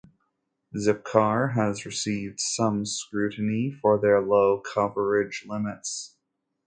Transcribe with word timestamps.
Zipcar 0.75 1.53
has 1.53 1.85
received 1.85 2.39
some 2.39 2.87
scrutiny 2.87 3.69
for 3.69 3.99
their 4.01 4.19
low 4.19 4.59
coverage 4.59 5.45
limits. 5.47 6.15